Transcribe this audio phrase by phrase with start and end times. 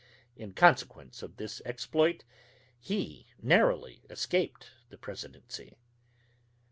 [0.35, 2.23] In consequence of this exploit,
[2.79, 5.77] he narrowly escaped the Presidency.